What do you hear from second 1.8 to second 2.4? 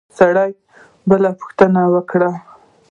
وکړه.